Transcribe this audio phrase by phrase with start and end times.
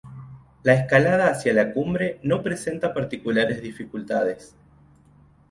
[0.63, 4.55] La escalada hacia la cumbre no presenta particulares dificultades.